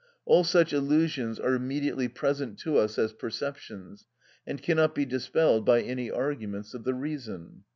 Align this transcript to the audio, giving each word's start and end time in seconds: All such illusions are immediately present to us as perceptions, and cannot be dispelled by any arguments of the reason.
All 0.25 0.43
such 0.43 0.73
illusions 0.73 1.39
are 1.39 1.53
immediately 1.53 2.07
present 2.07 2.57
to 2.61 2.79
us 2.79 2.97
as 2.97 3.13
perceptions, 3.13 4.07
and 4.47 4.59
cannot 4.59 4.95
be 4.95 5.05
dispelled 5.05 5.63
by 5.63 5.81
any 5.83 6.09
arguments 6.09 6.73
of 6.73 6.85
the 6.85 6.95
reason. 6.95 7.65